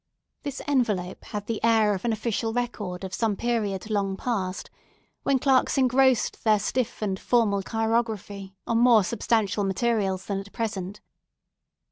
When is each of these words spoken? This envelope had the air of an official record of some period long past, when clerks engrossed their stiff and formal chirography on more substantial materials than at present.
This 0.41 0.63
envelope 0.65 1.25
had 1.25 1.45
the 1.45 1.63
air 1.63 1.93
of 1.93 2.03
an 2.03 2.11
official 2.11 2.53
record 2.53 3.03
of 3.03 3.13
some 3.13 3.35
period 3.35 3.87
long 3.91 4.17
past, 4.17 4.71
when 5.21 5.37
clerks 5.37 5.77
engrossed 5.77 6.43
their 6.43 6.57
stiff 6.57 7.03
and 7.03 7.19
formal 7.19 7.61
chirography 7.61 8.55
on 8.65 8.79
more 8.79 9.03
substantial 9.03 9.63
materials 9.63 10.25
than 10.25 10.39
at 10.39 10.51
present. 10.51 11.01